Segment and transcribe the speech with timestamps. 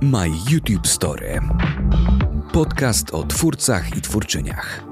[0.00, 1.40] My YouTube Story.
[2.52, 4.84] Podcast o twórcach i twórczyniach.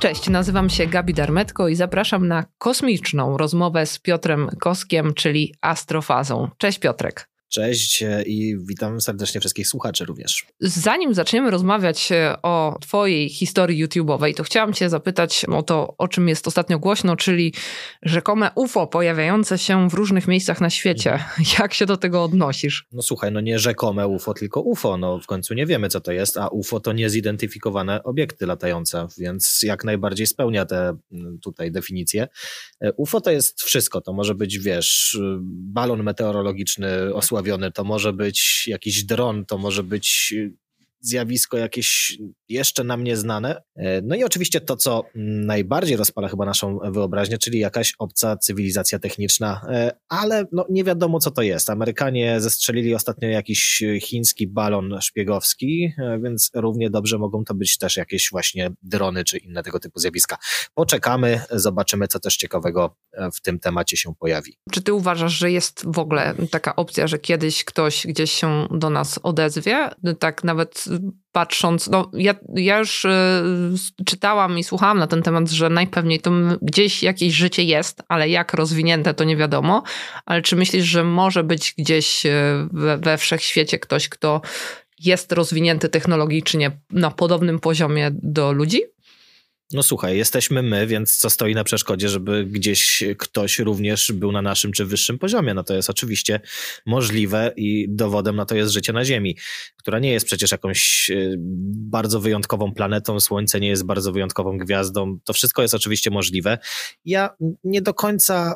[0.00, 6.48] Cześć, nazywam się Gabi Darmetko i zapraszam na kosmiczną rozmowę z Piotrem Koskiem, czyli astrofazą.
[6.58, 7.31] Cześć Piotrek.
[7.52, 10.46] Cześć i witam serdecznie wszystkich słuchaczy również.
[10.60, 16.08] Zanim zaczniemy rozmawiać e, o Twojej historii YouTube'owej, to chciałam Cię zapytać o to, o
[16.08, 17.54] czym jest ostatnio głośno, czyli
[18.02, 21.12] rzekome UFO pojawiające się w różnych miejscach na świecie.
[21.12, 21.46] Mhm.
[21.58, 22.86] Jak się do tego odnosisz?
[22.92, 24.96] No słuchaj, no nie rzekome UFO, tylko UFO.
[24.96, 29.60] No w końcu nie wiemy, co to jest, a UFO to niezidentyfikowane obiekty latające, więc
[29.62, 30.96] jak najbardziej spełnia te
[31.42, 32.28] tutaj definicje.
[32.80, 34.00] E, UFO to jest wszystko.
[34.00, 37.41] To może być, wiesz, balon meteorologiczny osłabiony
[37.72, 40.34] to może być jakiś dron, to może być
[41.02, 43.62] zjawisko jakieś jeszcze nam nieznane.
[43.76, 48.98] E, no i oczywiście to, co najbardziej rozpala chyba naszą wyobraźnię, czyli jakaś obca cywilizacja
[48.98, 51.70] techniczna, e, ale no nie wiadomo, co to jest.
[51.70, 57.96] Amerykanie zestrzelili ostatnio jakiś chiński balon szpiegowski, e, więc równie dobrze mogą to być też
[57.96, 60.36] jakieś właśnie drony czy inne tego typu zjawiska.
[60.74, 62.96] Poczekamy, zobaczymy, co też ciekawego
[63.34, 64.58] w tym temacie się pojawi.
[64.72, 68.90] Czy ty uważasz, że jest w ogóle taka opcja, że kiedyś ktoś gdzieś się do
[68.90, 69.90] nas odezwie?
[70.18, 70.84] Tak nawet
[71.32, 73.08] patrząc, no ja, ja już y,
[74.04, 76.30] czytałam i słuchałam na ten temat, że najpewniej to
[76.62, 79.82] gdzieś jakieś życie jest, ale jak rozwinięte to nie wiadomo.
[80.26, 82.30] Ale czy myślisz, że może być gdzieś y,
[82.72, 84.40] we, we wszechświecie ktoś, kto
[84.98, 88.82] jest rozwinięty technologicznie na podobnym poziomie do ludzi?
[89.72, 94.42] No słuchaj, jesteśmy my, więc co stoi na przeszkodzie, żeby gdzieś ktoś również był na
[94.42, 95.54] naszym czy wyższym poziomie?
[95.54, 96.40] No to jest oczywiście
[96.86, 99.36] możliwe i dowodem na to jest życie na Ziemi,
[99.76, 105.18] która nie jest przecież jakąś e, bardzo wyjątkową planetą, Słońce nie jest bardzo wyjątkową gwiazdą.
[105.24, 106.58] To wszystko jest oczywiście możliwe.
[107.04, 107.30] Ja
[107.64, 108.54] nie do końca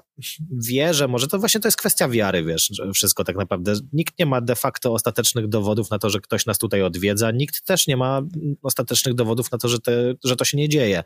[0.50, 3.75] wierzę, może to właśnie to jest kwestia wiary, wiesz, wszystko tak naprawdę.
[3.92, 7.64] Nikt nie ma de facto ostatecznych dowodów na to, że ktoś nas tutaj odwiedza, nikt
[7.64, 8.23] też nie ma
[8.63, 11.05] ostatecznych dowodów na to, że, te, że to się nie dzieje.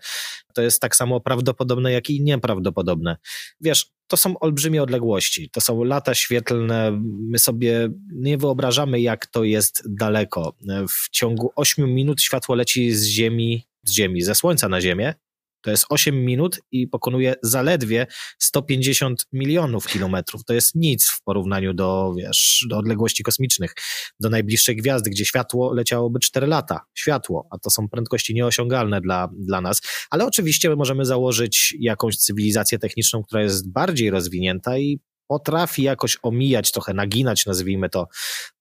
[0.55, 3.17] To jest tak samo prawdopodobne, jak i nieprawdopodobne.
[3.61, 7.01] Wiesz, to są olbrzymie odległości, to są lata świetlne.
[7.29, 10.57] My sobie nie wyobrażamy, jak to jest daleko.
[10.91, 15.15] W ciągu 8 minut światło leci z Ziemi, z Ziemi, ze Słońca na Ziemię
[15.63, 18.07] to jest 8 minut i pokonuje zaledwie
[18.39, 20.45] 150 milionów kilometrów.
[20.45, 23.75] To jest nic w porównaniu do, wiesz, do odległości kosmicznych,
[24.21, 26.81] do najbliższej gwiazdy, gdzie światło leciałoby 4 lata.
[26.95, 29.81] Światło, a to są prędkości nieosiągalne dla, dla nas.
[30.11, 35.01] Ale oczywiście możemy założyć jakąś cywilizację techniczną, która jest bardziej rozwinięta i
[35.31, 38.09] potrafi jakoś omijać, trochę naginać, nazwijmy to,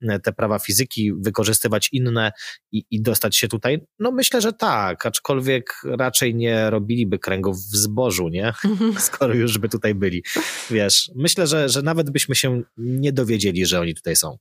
[0.01, 2.31] e, te prawa fizyki, wykorzystywać inne
[2.71, 3.81] i, i dostać się tutaj?
[3.99, 8.53] No myślę, że tak, aczkolwiek raczej nie robiliby kręgów w zbożu, nie?
[8.97, 10.23] Skoro już by tutaj byli.
[10.69, 14.37] Wiesz, myślę, że, że nawet byśmy się nie dowiedzieli, że oni tutaj są.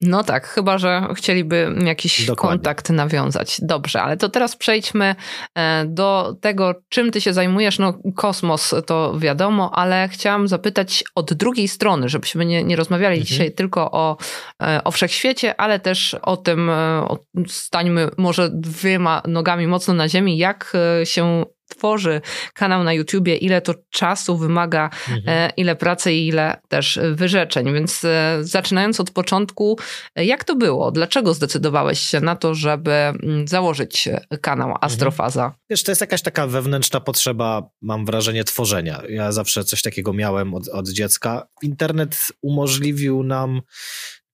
[0.00, 2.58] No tak, chyba że chcieliby jakiś Dokładnie.
[2.58, 3.60] kontakt nawiązać.
[3.62, 5.14] Dobrze, ale to teraz przejdźmy
[5.54, 7.78] e, do tego, czym ty się zajmujesz.
[7.78, 13.26] No, kosmos to wiadomo, ale chciałam zapytać od drugiej strony, żebyśmy nie, nie rozmawiali mhm.
[13.26, 14.16] dzisiaj tylko o,
[14.62, 16.74] e, o wszechświecie, ale też o tym, e,
[17.08, 20.72] o, stańmy może dwiema nogami mocno na ziemi, jak
[21.04, 21.44] się
[21.76, 22.20] tworzy
[22.54, 25.22] kanał na YouTubie, ile to czasu wymaga, mhm.
[25.26, 27.72] E, ile pracy i ile też wyrzeczeń.
[27.74, 29.78] Więc e, zaczynając od początku,
[30.14, 30.90] e, jak to było?
[30.90, 34.08] Dlaczego zdecydowałeś się na to, żeby mm, założyć
[34.40, 34.84] kanał mhm.
[34.84, 35.44] Astrofaza?
[35.44, 35.60] Mhm.
[35.70, 39.02] Wiesz, to jest jakaś taka wewnętrzna potrzeba, mam wrażenie, tworzenia.
[39.08, 41.46] Ja zawsze coś takiego miałem od, od dziecka.
[41.62, 43.62] Internet umożliwił nam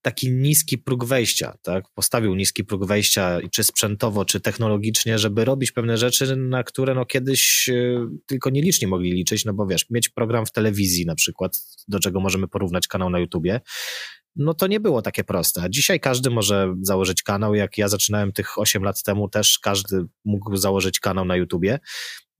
[0.08, 1.84] taki niski próg wejścia, tak?
[1.94, 7.06] Postawił niski próg wejścia, czy sprzętowo, czy technologicznie, żeby robić pewne rzeczy, na które no
[7.06, 11.60] kiedyś e, tylko nieliczni mogli liczyć, no bo wiesz, mieć program w telewizji na przykład,
[11.88, 13.60] do czego możemy porównać kanał na YouTubie,
[14.36, 15.66] no to nie było takie proste.
[15.70, 17.54] Dzisiaj każdy może założyć kanał.
[17.54, 21.78] Jak ja zaczynałem tych 8 lat temu, też każdy mógł założyć kanał na YouTubie.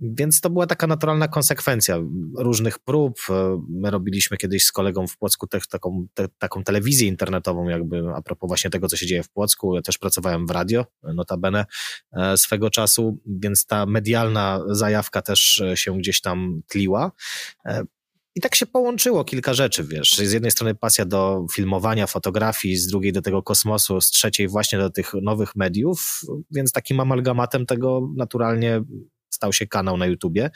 [0.00, 1.98] Więc to była taka naturalna konsekwencja
[2.36, 3.19] różnych prób.
[3.31, 8.02] E, my robiliśmy kiedyś z kolegą w Płocku te, taką, te, taką telewizję internetową, jakby
[8.14, 9.75] a propos właśnie tego, co się dzieje w Płocku.
[9.75, 11.67] Ja też pracowałem w radio, notabene
[12.12, 17.12] e, swego czasu, więc ta medialna zajawka też e, się gdzieś tam tliła.
[18.34, 20.11] I tak się połączyło kilka rzeczy, wiesz.
[20.11, 24.78] Z jednej strony pasja do filmowania, fotografii, z drugiej do tego kosmosu, z trzeciej właśnie
[24.78, 26.20] do tych nowych mediów,
[26.50, 28.82] więc takim amalgamatem tego naturalnie
[29.30, 30.50] stał się kanał na YouTubie.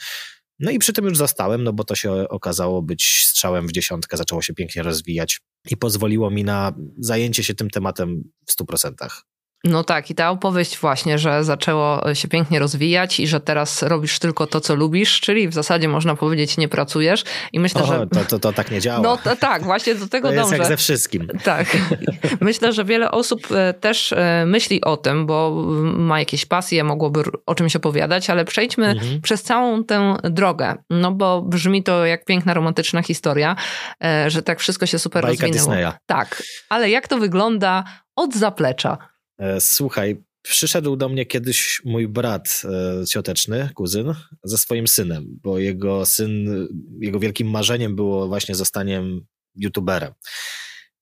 [0.59, 4.17] No i przy tym już zostałem, no bo to się okazało być strzałem w dziesiątkę,
[4.17, 5.41] zaczęło się pięknie rozwijać
[5.71, 9.23] i pozwoliło mi na zajęcie się tym tematem w stu procentach.
[9.65, 14.19] No tak, i ta opowieść właśnie, że zaczęło się pięknie rozwijać i że teraz robisz
[14.19, 18.07] tylko to, co lubisz, czyli w zasadzie można powiedzieć nie pracujesz i myślę, o, że...
[18.07, 19.01] To, to, to tak nie działa.
[19.01, 20.57] No to, tak, właśnie do tego to jest dążę.
[20.57, 21.29] jak ze wszystkim.
[21.45, 21.77] Tak.
[22.41, 27.23] Myślę, że wiele osób e, też e, myśli o tym, bo ma jakieś pasje, mogłoby
[27.47, 29.21] o czymś opowiadać, ale przejdźmy mhm.
[29.21, 33.57] przez całą tę drogę, no bo brzmi to jak piękna, romantyczna historia,
[34.05, 35.71] e, że tak wszystko się super Bajka rozwinęło.
[35.71, 35.93] Disneya.
[36.07, 37.85] Tak, ale jak to wygląda
[38.17, 39.12] od zaplecza?
[39.43, 45.59] E, słuchaj, przyszedł do mnie kiedyś mój brat e, cioteczny, kuzyn, ze swoim synem, bo
[45.59, 46.69] jego syn,
[47.01, 50.13] jego wielkim marzeniem było właśnie zostaniem youtuberem.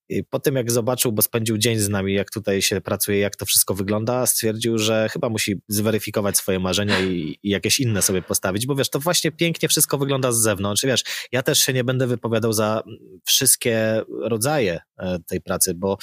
[0.08, 3.36] I po tym, jak zobaczył, bo spędził dzień z nami, jak tutaj się pracuje, jak
[3.36, 8.22] to wszystko wygląda, stwierdził, że chyba musi zweryfikować swoje marzenia i, i, jakieś inne sobie
[8.22, 10.82] postawić, bo wiesz, to właśnie pięknie wszystko wygląda z zewnątrz.
[10.82, 12.82] Wiesz, ja też się nie będę wypowiadał za
[13.24, 15.98] wszystkie rodzaje e, tej pracy, bo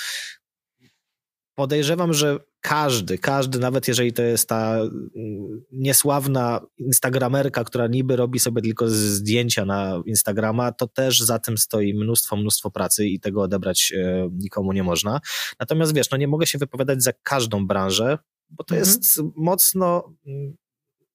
[1.58, 4.78] podejrzewam, że każdy, każdy, nawet jeżeli to jest ta
[5.16, 11.58] mm, niesławna instagramerka, która niby robi sobie tylko zdjęcia na Instagrama, to też za tym
[11.58, 15.20] stoi mnóstwo, mnóstwo pracy i tego odebrać e, nikomu nie można.
[15.60, 18.18] Natomiast wiesz, no nie mogę się wypowiadać za każdą branżę,
[18.50, 18.90] bo to mhm.
[18.90, 20.58] jest mocno mm,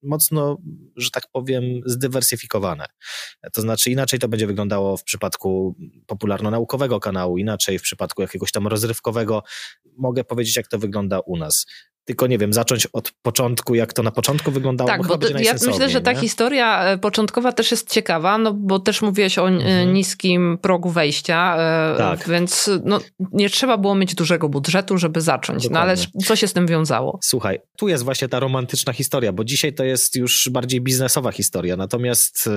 [0.03, 0.57] mocno,
[0.95, 2.85] że tak powiem, zdywersyfikowane.
[3.53, 5.75] To znaczy inaczej to będzie wyglądało w przypadku
[6.07, 9.43] popularno-naukowego kanału, inaczej w przypadku jakiegoś tam rozrywkowego.
[9.97, 11.65] Mogę powiedzieć, jak to wygląda u nas
[12.05, 14.87] tylko nie wiem, zacząć od początku, jak to na początku wyglądało.
[14.87, 18.79] Tak, bo, bo ja myślę, że ta historia e, początkowa też jest ciekawa, no bo
[18.79, 19.93] też mówiłeś o e, mhm.
[19.93, 22.29] niskim progu wejścia, e, tak.
[22.29, 22.99] więc no,
[23.31, 25.63] nie trzeba było mieć dużego budżetu, żeby zacząć.
[25.63, 25.73] Dokładnie.
[25.73, 27.19] No ale co się z tym wiązało?
[27.23, 31.77] Słuchaj, tu jest właśnie ta romantyczna historia, bo dzisiaj to jest już bardziej biznesowa historia,
[31.77, 32.49] natomiast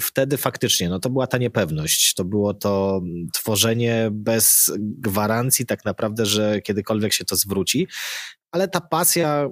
[0.00, 3.00] wtedy faktycznie, no to była ta niepewność, to było to
[3.32, 7.88] tworzenie bez gwarancji tak naprawdę, że kiedykolwiek się to zwróci,
[8.54, 9.50] ale ta pasja e,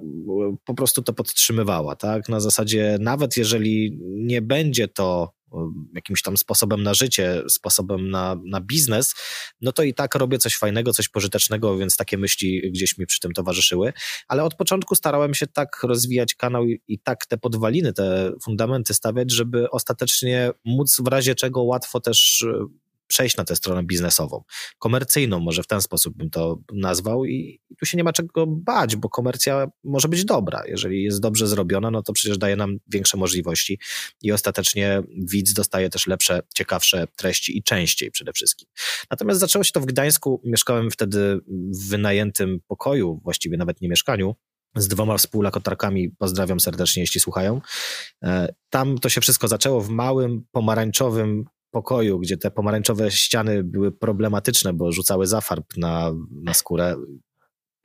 [0.65, 2.29] po prostu to podtrzymywała, tak?
[2.29, 5.57] Na zasadzie, nawet jeżeli nie będzie to e,
[5.95, 9.15] jakimś tam sposobem na życie, sposobem na, na biznes,
[9.61, 13.19] no to i tak robię coś fajnego, coś pożytecznego, więc takie myśli gdzieś mi przy
[13.19, 13.93] tym towarzyszyły.
[14.27, 18.93] Ale od początku starałem się tak rozwijać kanał i, i tak te podwaliny, te fundamenty
[18.93, 24.43] stawiać, żeby ostatecznie móc w razie czego łatwo też e, przejść na tę stronę biznesową,
[24.79, 28.95] komercyjną, może w ten sposób bym to nazwał i, tu się nie ma czego bać,
[28.95, 30.63] bo komercja może być dobra.
[30.67, 33.79] Jeżeli jest dobrze zrobiona, no to przecież daje nam większe możliwości
[34.21, 38.67] i ostatecznie widz dostaje też lepsze, ciekawsze treści i częściej przede wszystkim.
[39.11, 44.35] Natomiast zaczęło się to w Gdańsku, mieszkałem wtedy w wynajętym pokoju, właściwie nawet nie mieszkaniu,
[44.75, 47.61] z dwoma współlokatorkami, pozdrawiam serdecznie, jeśli słuchają.
[48.23, 53.91] E, tam to się wszystko zaczęło w małym, pomarańczowym pokoju, gdzie te pomarańczowe ściany były
[53.91, 56.11] problematyczne, bo rzucały zafarb na,
[56.43, 56.95] na skórę.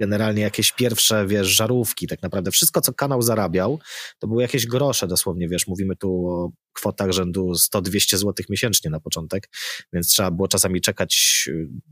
[0.00, 3.78] Generalnie jakieś pierwsze, wiesz, żarówki, tak naprawdę wszystko, co kanał zarabiał,
[4.18, 9.00] to były jakieś grosze dosłownie, wiesz, mówimy tu o kwotach rzędu 100-200 zł miesięcznie na
[9.00, 9.48] początek,
[9.92, 11.44] więc trzeba było czasami czekać,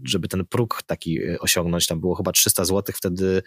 [0.05, 3.43] żeby ten próg taki e, osiągnąć, tam było chyba 300 zł, wtedy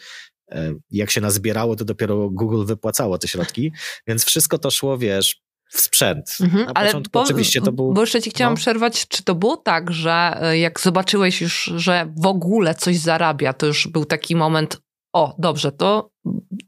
[0.51, 3.71] e, jak się nazbierało, to dopiero Google wypłacało te środki,
[4.07, 6.37] więc wszystko to szło, wiesz, w sprzęt.
[6.41, 7.93] Mhm, Na ale początku bo, oczywiście to był...
[7.93, 8.57] Bo jeszcze ci chciałam no.
[8.57, 13.53] przerwać, czy to było tak, że e, jak zobaczyłeś już, że w ogóle coś zarabia,
[13.53, 14.81] to już był taki moment,
[15.13, 16.11] o, dobrze, to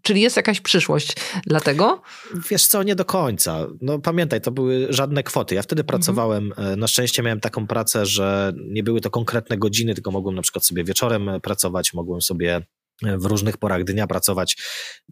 [0.02, 1.14] czyli jest jakaś przyszłość
[1.46, 2.02] dla tego?
[2.52, 3.68] Wiesz co, nie do końca.
[3.82, 5.56] No pamiętaj, to były żadne kwoty.
[5.56, 5.88] Ja wtedy mhm.
[5.88, 6.80] pracowałem, mhm.
[6.80, 10.66] na szczęście miałem taką pracę, że nie były to konkretne godziny, tylko mogłem na przykład
[10.66, 12.62] sobie wieczorem pracować, mogłem sobie
[13.02, 14.58] w różnych porach dnia pracować.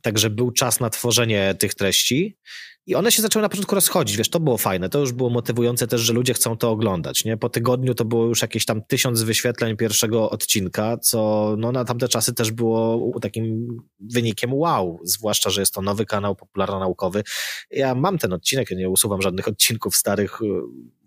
[0.01, 2.37] Także był czas na tworzenie tych treści
[2.85, 4.17] i one się zaczęły na początku rozchodzić.
[4.17, 7.25] Wiesz, to było fajne, to już było motywujące też, że ludzie chcą to oglądać.
[7.25, 7.37] Nie?
[7.37, 12.07] Po tygodniu to było już jakieś tam tysiąc wyświetleń pierwszego odcinka, co no, na tamte
[12.07, 13.67] czasy też było takim
[13.99, 17.23] wynikiem wow, zwłaszcza, że jest to nowy kanał popularno-naukowy.
[17.71, 20.39] Ja mam ten odcinek, ja nie usuwam żadnych odcinków starych.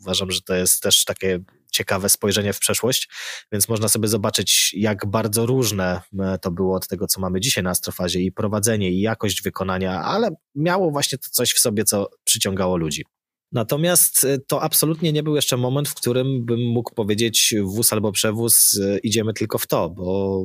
[0.00, 1.40] Uważam, że to jest też takie
[1.72, 3.08] ciekawe spojrzenie w przeszłość,
[3.52, 7.64] więc można sobie zobaczyć, jak bardzo różne e, to było od tego, co mamy dzisiaj
[7.64, 12.10] na astrofazie i prowadzenie, i jakość wykonania, ale miało właśnie to coś w sobie, co
[12.24, 13.04] przyciągało ludzi.
[13.52, 18.12] Natomiast e, to absolutnie nie był jeszcze moment, w którym bym mógł powiedzieć wóz albo
[18.12, 20.44] przewóz, e, idziemy tylko w to, bo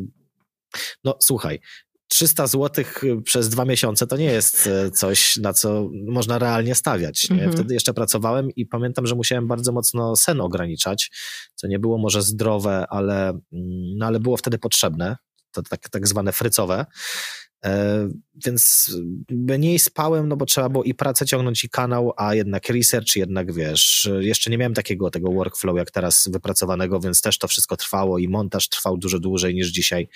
[1.03, 1.59] no słuchaj,
[2.07, 2.85] 300 zł
[3.23, 7.27] przez dwa miesiące to nie jest e, coś, na co można realnie stawiać.
[7.31, 7.51] Mhm.
[7.51, 11.11] Wtedy jeszcze pracowałem i pamiętam, że musiałem bardzo mocno sen ograniczać,
[11.55, 13.41] co nie było może zdrowe, ale, mm,
[13.97, 15.17] no, ale było wtedy potrzebne.
[15.51, 16.85] To tak, tak zwane frycowe.
[17.65, 18.09] E,
[18.45, 18.91] więc
[19.29, 23.53] mniej spałem, no bo trzeba było i pracę ciągnąć, i kanał, a jednak research, jednak
[23.53, 28.19] wiesz, jeszcze nie miałem takiego tego workflow jak teraz wypracowanego, więc też to wszystko trwało
[28.19, 30.09] i montaż trwał dużo dłużej niż dzisiaj.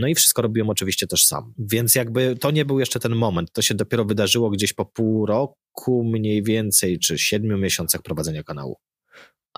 [0.00, 1.54] No i wszystko robiłem oczywiście też sam.
[1.58, 3.52] Więc jakby to nie był jeszcze ten moment.
[3.52, 8.78] To się dopiero wydarzyło gdzieś po pół roku mniej więcej, czy siedmiu miesiącach prowadzenia kanału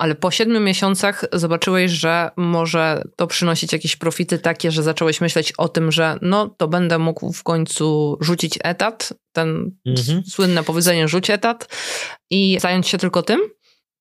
[0.01, 5.53] ale po siedmiu miesiącach zobaczyłeś, że może to przynosić jakieś profity takie, że zacząłeś myśleć
[5.57, 10.23] o tym, że no to będę mógł w końcu rzucić etat, ten mhm.
[10.25, 11.75] słynne powiedzenie rzuć etat
[12.29, 13.39] i zająć się tylko tym?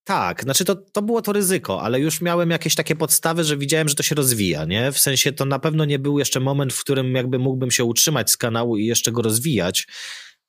[0.04, 3.88] Tak, znaczy to, to było to ryzyko, ale już miałem jakieś takie podstawy, że widziałem,
[3.88, 4.92] że to się rozwija, nie?
[4.92, 8.30] W sensie to na pewno nie był jeszcze moment, w którym jakby mógłbym się utrzymać
[8.30, 9.86] z kanału i jeszcze go rozwijać,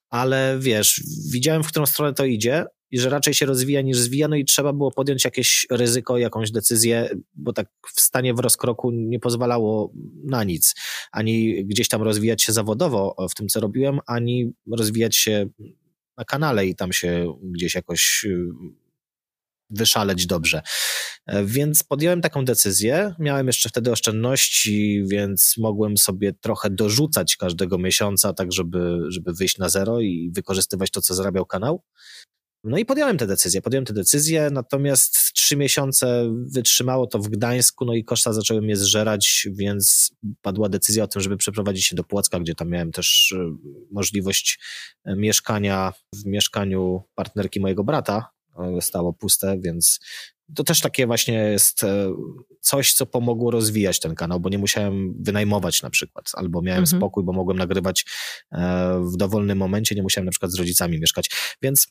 [0.09, 4.27] ale wiesz, widziałem, w którą stronę to idzie i że raczej się rozwija niż zwija,
[4.27, 8.91] no i trzeba było podjąć jakieś ryzyko, jakąś decyzję, bo tak w stanie w rozkroku
[8.91, 9.93] nie pozwalało
[10.23, 10.75] na nic.
[11.11, 15.49] Ani gdzieś tam rozwijać się zawodowo w tym, co robiłem, ani rozwijać się
[16.17, 18.47] na kanale i tam się gdzieś jakoś y,
[19.69, 20.61] wyszaleć dobrze.
[21.25, 23.15] E, więc podjąłem taką decyzję.
[23.19, 29.57] Miałem jeszcze wtedy oszczędności, więc mogłem sobie trochę dorzucać każdego miesiąca, tak żeby, żeby wyjść
[29.57, 31.83] na zero i wykorzystywać to, co zarabiał kanał.
[32.63, 33.61] No i podjąłem tę decyzję.
[33.61, 38.75] Podjąłem tę decyzję, natomiast trzy miesiące wytrzymało to w Gdańsku, no i koszta zaczęły mnie
[38.75, 43.35] zżerać, więc padła decyzja o tym, żeby przeprowadzić się do Płocka, gdzie tam miałem też
[43.37, 43.55] e,
[43.91, 44.59] możliwość
[45.05, 48.29] e, mieszkania w mieszkaniu partnerki mojego brata.
[48.79, 49.99] Stało puste, więc
[50.55, 52.13] to też takie właśnie jest e,
[52.59, 56.99] coś, co pomogło rozwijać ten kanał, bo nie musiałem wynajmować na przykład, albo miałem mhm.
[56.99, 58.05] spokój, bo mogłem nagrywać
[59.01, 61.29] w dowolnym momencie, nie musiałem na przykład z rodzicami mieszkać.
[61.61, 61.87] Więc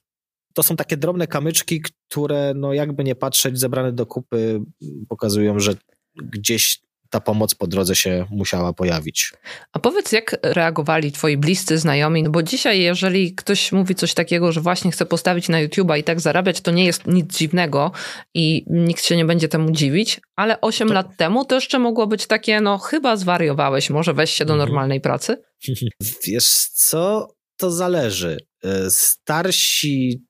[0.55, 4.61] to są takie drobne kamyczki, które no jakby nie patrzeć, zebrane do kupy
[5.09, 5.75] pokazują, że
[6.17, 6.81] gdzieś
[7.11, 9.33] ta pomoc po drodze się musiała pojawić.
[9.73, 12.23] A powiedz, jak reagowali twoi bliscy znajomi?
[12.23, 16.05] No bo dzisiaj, jeżeli ktoś mówi coś takiego, że właśnie chce postawić na YouTube'a i
[16.05, 17.93] tak zarabiać, to nie jest nic dziwnego
[18.35, 20.95] i nikt się nie będzie temu dziwić, ale 8 to...
[20.95, 24.69] lat temu to jeszcze mogło być takie, no chyba zwariowałeś, może weź się do mhm.
[24.69, 25.43] normalnej pracy?
[26.27, 28.39] Wiesz co, to zależy.
[28.65, 30.23] E, starsi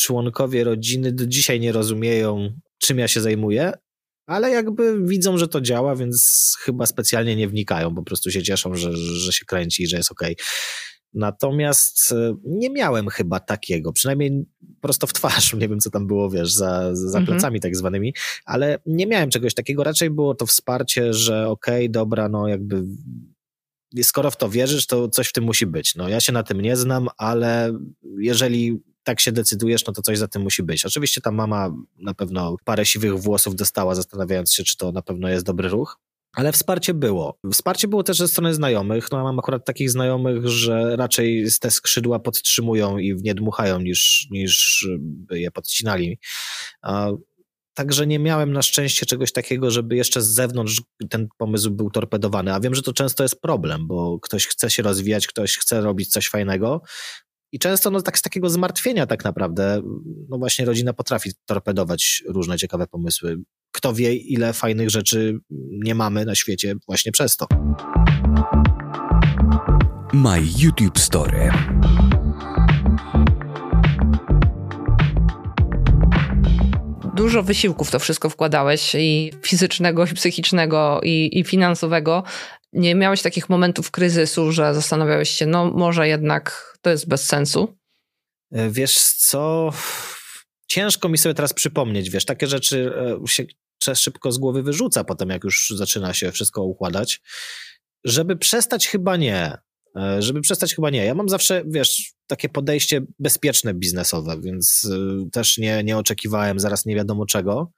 [0.00, 3.72] członkowie rodziny do dzisiaj nie rozumieją, czym ja się zajmuję,
[4.26, 8.74] ale jakby widzą, że to działa, więc chyba specjalnie nie wnikają, po prostu się cieszą,
[8.74, 10.20] że, że się kręci i że jest ok.
[11.14, 14.44] Natomiast e, nie miałem chyba takiego, przynajmniej
[14.80, 17.26] prosto w twarz, nie wiem co tam było, wiesz, za, za mhm.
[17.26, 18.14] plecami tak zwanymi,
[18.44, 22.82] ale nie miałem czegoś takiego, raczej było to wsparcie, że okej, okay, dobra, no jakby
[24.02, 25.94] skoro w to wierzysz, to coś w tym musi być.
[25.94, 27.78] No ja się na tym nie znam, ale
[28.18, 30.84] jeżeli tak się decydujesz, no to coś za tym musi być.
[30.84, 35.28] Oczywiście ta mama na pewno parę siwych włosów dostała, zastanawiając się, czy to na pewno
[35.28, 35.98] jest dobry ruch.
[36.32, 37.38] Ale wsparcie było.
[37.52, 39.12] Wsparcie było też ze strony znajomych.
[39.12, 44.86] No, mam akurat takich znajomych, że raczej te skrzydła podtrzymują i nie dmuchają, niż, niż
[45.00, 46.18] by je podcinali.
[47.74, 52.54] Także nie miałem na szczęście czegoś takiego, żeby jeszcze z zewnątrz ten pomysł był torpedowany.
[52.54, 56.08] A wiem, że to często jest problem, bo ktoś chce się rozwijać, ktoś chce robić
[56.08, 56.82] coś fajnego,
[57.52, 59.82] i często no, tak z takiego zmartwienia tak naprawdę,
[60.28, 63.36] no właśnie rodzina potrafi torpedować różne ciekawe pomysły.
[63.72, 65.38] Kto wie, ile fajnych rzeczy
[65.84, 67.46] nie mamy na świecie właśnie przez to.
[70.12, 71.50] My YouTube Story.
[77.16, 82.22] Dużo wysiłków to wszystko wkładałeś i fizycznego, i psychicznego, i, i finansowego.
[82.72, 87.76] Nie miałeś takich momentów kryzysu, że zastanawiałeś się, no może jednak to jest bez sensu?
[88.52, 89.70] E, wiesz co,
[90.66, 93.44] ciężko mi sobie teraz przypomnieć, wiesz, takie rzeczy e, się
[93.94, 97.20] szybko z głowy wyrzuca potem, jak już zaczyna się wszystko układać.
[98.04, 99.56] Żeby przestać, chyba nie.
[99.96, 101.04] E, żeby przestać, chyba nie.
[101.04, 104.88] Ja mam zawsze, wiesz, takie podejście bezpieczne biznesowe, więc
[105.32, 107.72] też nie, nie oczekiwałem zaraz nie wiadomo czego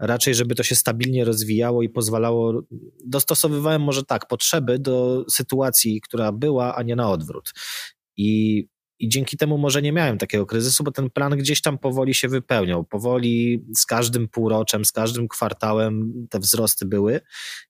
[0.00, 2.62] raczej, żeby to się stabilnie rozwijało i pozwalało,
[3.06, 7.52] dostosowywałem może tak, potrzeby do sytuacji, która była, a nie na odwrót.
[8.16, 8.66] I
[9.00, 12.28] i dzięki temu może nie miałem takiego kryzysu, bo ten plan gdzieś tam powoli się
[12.28, 12.84] wypełniał.
[12.84, 17.20] Powoli z każdym półroczem, z każdym kwartałem te wzrosty były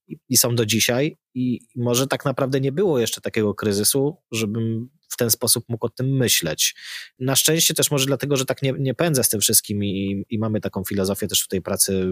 [0.08, 1.16] i, i są do dzisiaj.
[1.34, 5.88] I może tak naprawdę nie było jeszcze takiego kryzysu, żebym w ten sposób mógł o
[5.88, 6.74] tym myśleć.
[7.18, 10.38] Na szczęście też może dlatego, że tak nie, nie pędzę z tym wszystkim i, i
[10.38, 12.06] mamy taką filozofię też tutaj pracy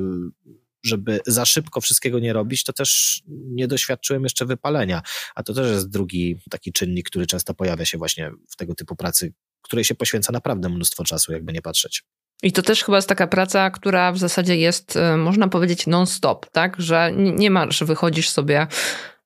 [0.82, 5.02] żeby za szybko wszystkiego nie robić, to też nie doświadczyłem jeszcze wypalenia.
[5.34, 8.96] A to też jest drugi taki czynnik, który często pojawia się właśnie w tego typu
[8.96, 9.32] pracy,
[9.62, 12.04] której się poświęca naprawdę mnóstwo czasu, jakby nie patrzeć.
[12.42, 16.50] I to też chyba jest taka praca, która w zasadzie jest, e, można powiedzieć, non-stop,
[16.50, 16.80] tak?
[16.80, 18.66] Że nie masz, wychodzisz sobie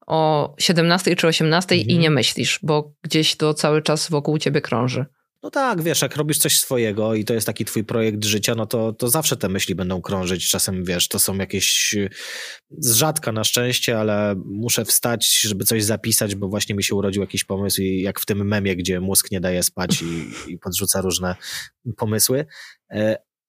[0.07, 1.91] o 17 czy 18 mhm.
[1.91, 5.07] i nie myślisz, bo gdzieś to cały czas wokół ciebie krąży.
[5.43, 8.67] No tak, wiesz, jak robisz coś swojego i to jest taki twój projekt życia, no
[8.67, 10.49] to, to zawsze te myśli będą krążyć.
[10.49, 11.95] Czasem, wiesz, to są jakieś
[12.71, 17.23] z rzadka na szczęście, ale muszę wstać, żeby coś zapisać, bo właśnie mi się urodził
[17.23, 21.01] jakiś pomysł i jak w tym memie, gdzie mózg nie daje spać i, i podrzuca
[21.01, 21.37] różne
[21.97, 22.47] pomysły.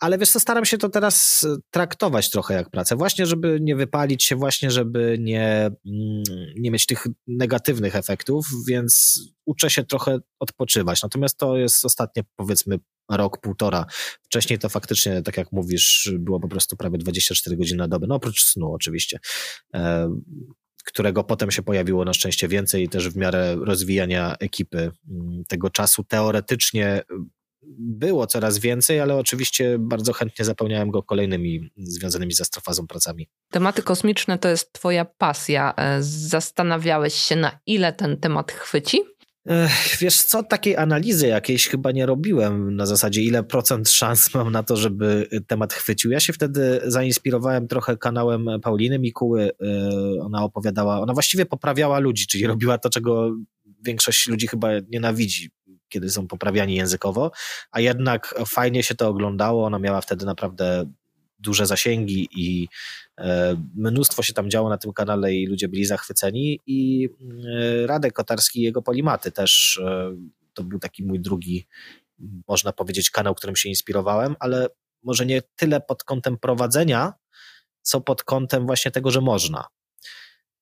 [0.04, 3.76] Ale wiesz co, staram się to teraz e, traktować trochę jak pracę, właśnie żeby nie
[3.76, 6.24] wypalić się, właśnie żeby nie, mm,
[6.56, 11.04] nie mieć tych negatywnych efektów, więc uczę się trochę odpoczywać.
[11.04, 12.80] Natomiast to jest ostatnie powiedzmy
[13.12, 13.86] rok, półtora.
[14.24, 18.16] Wcześniej to faktycznie, tak jak mówisz, było po prostu prawie 24 godziny na dobę, no
[18.16, 19.20] oprócz snu oczywiście
[19.74, 20.10] e,
[20.86, 26.04] którego potem się pojawiło na szczęście więcej, też w miarę rozwijania ekipy mm, tego czasu
[26.04, 27.04] teoretycznie
[27.78, 33.28] było coraz więcej, ale oczywiście bardzo chętnie zapełniałem go kolejnymi związanymi z astrofazą pracami.
[33.52, 35.74] Tematy kosmiczne to jest twoja pasja.
[35.78, 39.00] E, zastanawiałeś się, na ile ten temat chwyci?
[40.00, 44.64] Wiesz co, takiej analizy jakiejś chyba nie robiłem na zasadzie, ile procent szans mam na
[44.64, 46.12] to, żeby temat chwycił.
[46.12, 49.44] Ja się wtedy zainspirowałem trochę kanałem Pauliny Mikuły.
[49.44, 49.52] E,
[50.22, 53.32] ona opowiadała, ona właściwie poprawiała ludzi, czyli robiła to, czego
[53.86, 55.50] większość ludzi chyba nienawidzi
[55.94, 57.32] kiedy są poprawiani językowo,
[57.72, 59.66] a jednak fajnie się to oglądało.
[59.66, 60.86] Ona miała wtedy naprawdę
[61.40, 62.68] duże zasięgi i
[63.18, 67.10] e, mnóstwo się tam działo na tym kanale i ludzie byli zachwyceni i
[67.56, 70.16] e, Radek Kotarski i jego Polimaty też e,
[70.54, 71.68] to był taki mój drugi,
[72.48, 74.68] można powiedzieć, kanał, którym się inspirowałem, ale
[75.04, 77.14] może nie tyle pod kątem prowadzenia,
[77.82, 79.68] co pod kątem właśnie tego, że można.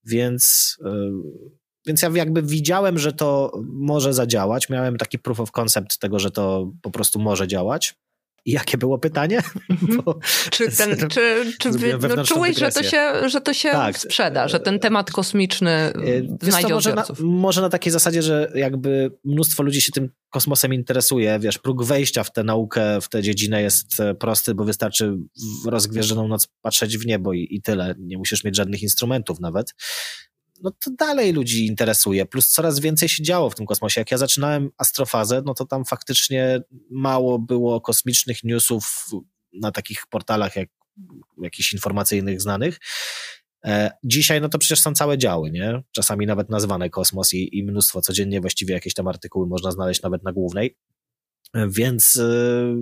[0.03, 0.77] Więc
[1.87, 4.69] więc ja jakby widziałem, że to może zadziałać.
[4.69, 7.95] Miałem taki proof of concept tego, że to po prostu może działać.
[8.45, 9.41] I jakie było pytanie?
[9.69, 10.01] Mhm.
[10.05, 10.19] Bo
[10.51, 11.69] czy ten, czy, czy
[12.15, 13.97] no, czułeś, że to się, że to się tak.
[13.97, 15.93] sprzeda, że ten temat kosmiczny
[16.41, 20.09] Wiesz znajdzie co, może na, może na takiej zasadzie, że jakby mnóstwo ludzi się tym
[20.29, 21.39] kosmosem interesuje.
[21.39, 25.17] Wiesz, próg wejścia w tę naukę, w tę dziedzinę jest e, prosty, bo wystarczy
[25.65, 27.95] w rozgwierzoną noc patrzeć w niebo i, i tyle.
[27.99, 29.73] Nie musisz mieć żadnych instrumentów nawet
[30.63, 32.25] no to dalej ludzi interesuje.
[32.25, 34.01] Plus coraz więcej się działo w tym kosmosie.
[34.01, 39.05] Jak ja zaczynałem astrofazę, no to tam faktycznie mało było kosmicznych newsów
[39.53, 40.69] na takich portalach jak
[41.41, 42.79] jakichś informacyjnych znanych.
[43.65, 45.83] E, dzisiaj no to przecież są całe działy, nie?
[45.91, 50.23] Czasami nawet nazwane kosmos i, i mnóstwo codziennie właściwie jakieś tam artykuły można znaleźć nawet
[50.23, 50.77] na głównej.
[51.53, 52.75] Więc, y,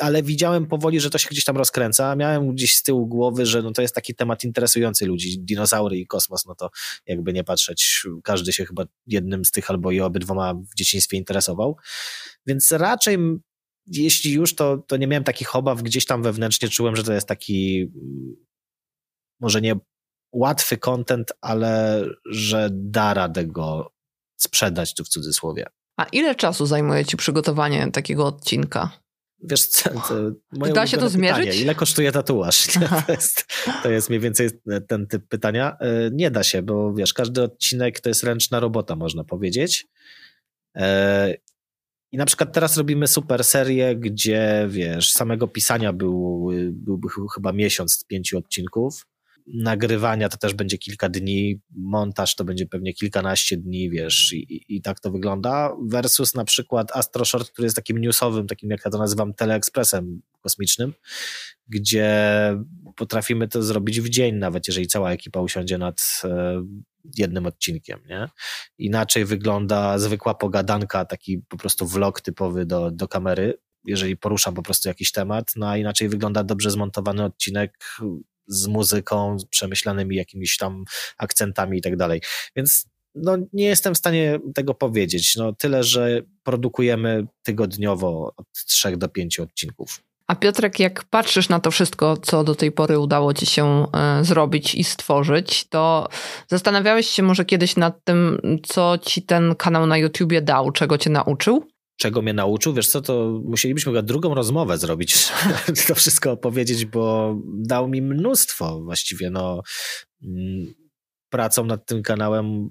[0.00, 2.16] ale widziałem powoli, że to się gdzieś tam rozkręca.
[2.16, 5.38] Miałem gdzieś z tyłu głowy, że no to jest taki temat interesujący ludzi.
[5.40, 6.70] Dinozaury i kosmos, no to
[7.06, 11.76] jakby nie patrzeć, każdy się chyba jednym z tych albo i obydwoma w dzieciństwie interesował.
[12.46, 13.18] Więc raczej,
[13.86, 15.82] jeśli już, to, to nie miałem takich obaw.
[15.82, 17.88] Gdzieś tam wewnętrznie czułem, że to jest taki
[19.40, 19.76] może nie
[20.32, 23.92] łatwy content, ale że da radę go
[24.36, 25.66] sprzedać tu w cudzysłowie.
[26.02, 28.90] A ile czasu zajmuje ci przygotowanie takiego odcinka?
[29.44, 30.14] Wiesz co, to
[30.52, 31.44] moje Da się to zmierzyć?
[31.44, 31.62] Pytanie.
[31.62, 32.66] Ile kosztuje tatuaż?
[33.06, 33.46] To jest,
[33.82, 34.50] to jest mniej więcej
[34.88, 35.76] ten typ pytania.
[35.80, 39.86] E, nie da się, bo wiesz, każdy odcinek to jest ręczna robota, można powiedzieć.
[40.76, 41.34] E,
[42.12, 47.92] I na przykład teraz robimy super serię, gdzie wiesz, samego pisania był, byłby chyba miesiąc
[47.92, 49.06] z pięciu odcinków
[49.46, 54.82] nagrywania to też będzie kilka dni, montaż to będzie pewnie kilkanaście dni, wiesz, i, i
[54.82, 58.90] tak to wygląda, versus na przykład Astro Short, który jest takim newsowym, takim jak ja
[58.90, 60.92] to nazywam, teleekspresem kosmicznym,
[61.68, 62.12] gdzie
[62.96, 66.62] potrafimy to zrobić w dzień, nawet jeżeli cała ekipa usiądzie nad e,
[67.18, 68.28] jednym odcinkiem, nie?
[68.78, 74.62] Inaczej wygląda zwykła pogadanka, taki po prostu vlog typowy do, do kamery, jeżeli poruszam po
[74.62, 77.78] prostu jakiś temat, no a inaczej wygląda dobrze zmontowany odcinek
[78.46, 80.84] z muzyką, przemyślanymi jakimiś tam
[81.18, 82.20] akcentami i tak dalej.
[82.56, 85.36] Więc no, nie jestem w stanie tego powiedzieć.
[85.36, 90.02] No, tyle, że produkujemy tygodniowo od 3 do 5 odcinków.
[90.26, 94.24] A Piotrek, jak patrzysz na to wszystko, co do tej pory udało ci się e,
[94.24, 96.08] zrobić i stworzyć, to
[96.48, 101.10] zastanawiałeś się może kiedyś nad tym, co ci ten kanał na YouTubie dał, czego cię
[101.10, 101.71] nauczył?
[102.02, 105.28] Czego mnie nauczył, wiesz co, to musielibyśmy chyba drugą rozmowę zrobić,
[105.88, 109.62] to wszystko opowiedzieć, bo dał mi mnóstwo właściwie, no
[110.22, 110.74] mm,
[111.30, 112.70] pracą nad tym kanałem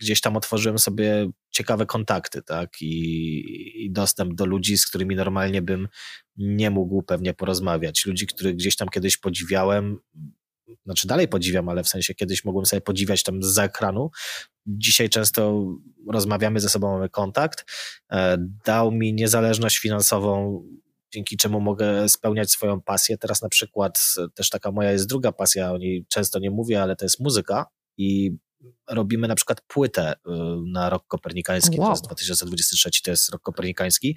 [0.00, 5.62] gdzieś tam otworzyłem sobie ciekawe kontakty, tak, i, i dostęp do ludzi, z którymi normalnie
[5.62, 5.88] bym
[6.36, 8.06] nie mógł pewnie porozmawiać.
[8.06, 9.98] Ludzi, których gdzieś tam kiedyś podziwiałem,
[10.84, 14.10] znaczy dalej podziwiam, ale w sensie kiedyś mogłem sobie podziwiać tam z ekranu.
[14.66, 15.64] Dzisiaj często
[16.12, 17.64] rozmawiamy ze sobą, mamy kontakt.
[18.12, 20.62] E, dał mi niezależność finansową,
[21.14, 23.18] dzięki czemu mogę spełniać swoją pasję.
[23.18, 26.96] Teraz na przykład też taka moja jest druga pasja, o niej często nie mówię, ale
[26.96, 28.36] to jest muzyka i
[28.90, 30.14] robimy na przykład płytę
[30.72, 31.86] na rok kopernikański, wow.
[31.86, 34.16] to jest 2023, to jest rok kopernikański,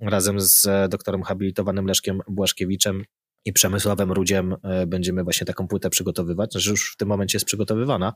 [0.00, 3.04] razem z doktorem habilitowanym Leszkiem Błaszkiewiczem
[3.44, 7.46] i Przemysławem Rudziem e, będziemy właśnie taką płytę przygotowywać, znaczy już w tym momencie jest
[7.46, 8.12] przygotowywana,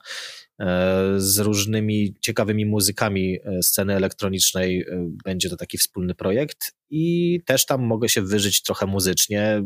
[0.61, 4.87] e, z różnymi ciekawymi muzykami e, sceny elektronicznej.
[5.25, 9.63] Będzie to taki wspólny projekt i też tam mogę się wyżyć trochę muzycznie.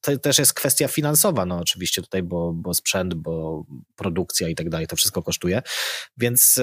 [0.00, 3.64] To też jest kwestia finansowa, no oczywiście tutaj, bo, bo sprzęt, bo
[3.96, 5.62] produkcja i tak dalej, to wszystko kosztuje,
[6.16, 6.60] więc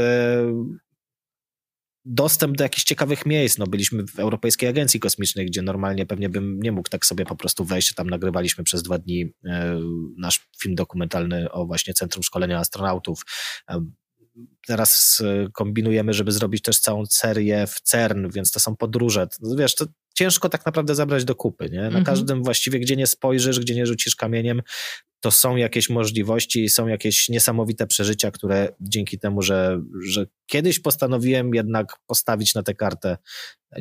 [2.06, 3.58] dostęp do jakichś ciekawych miejsc.
[3.58, 7.36] No, byliśmy w Europejskiej Agencji Kosmicznej, gdzie normalnie pewnie bym nie mógł tak sobie po
[7.36, 7.94] prostu wejść.
[7.94, 9.80] Tam nagrywaliśmy przez dwa dni e,
[10.18, 13.22] nasz film dokumentalny o właśnie Centrum Szkolenia Astronautów.
[13.70, 13.86] E,
[14.68, 19.28] teraz e, kombinujemy, żeby zrobić też całą serię w CERN, więc to są podróże.
[19.58, 19.86] Wiesz, to
[20.18, 21.70] ciężko tak naprawdę zabrać do kupy.
[21.70, 21.82] Nie?
[21.82, 22.06] Na mhm.
[22.06, 24.62] każdym właściwie, gdzie nie spojrzysz, gdzie nie rzucisz kamieniem,
[25.20, 30.80] to są jakieś możliwości i są jakieś niesamowite przeżycia, które dzięki temu, że, że kiedyś
[30.80, 33.18] postanowiłem jednak postawić na tę kartę,